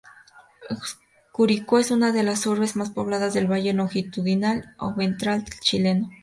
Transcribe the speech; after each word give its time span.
Curicó 1.31 1.77
es 1.77 1.91
una 1.91 2.11
de 2.11 2.23
las 2.23 2.47
urbes 2.47 2.75
más 2.75 2.89
pobladas 2.89 3.35
del 3.35 3.45
valle 3.45 3.71
longitudinal 3.71 4.73
o 4.79 4.95
ventral 4.95 5.45
chileno. 5.61 6.09